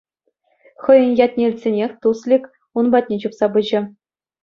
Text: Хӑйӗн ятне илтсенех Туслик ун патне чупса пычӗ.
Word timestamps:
Хӑйӗн 0.83 1.11
ятне 1.25 1.43
илтсенех 1.47 1.91
Туслик 2.01 2.43
ун 2.77 2.85
патне 2.93 3.15
чупса 3.21 3.45
пычӗ. 3.53 3.79